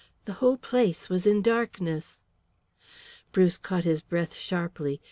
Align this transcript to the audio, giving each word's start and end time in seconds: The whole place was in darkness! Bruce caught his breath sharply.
The 0.25 0.33
whole 0.33 0.57
place 0.57 1.09
was 1.09 1.27
in 1.27 1.43
darkness! 1.43 2.23
Bruce 3.31 3.59
caught 3.59 3.83
his 3.83 4.01
breath 4.01 4.33
sharply. 4.33 4.99